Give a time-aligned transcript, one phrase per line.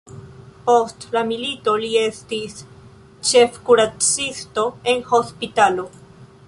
[0.69, 2.57] Post la milito li estis
[3.33, 5.89] ĉefkuracisto en hospitalo.